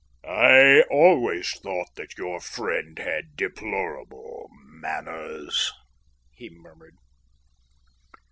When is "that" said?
1.95-2.17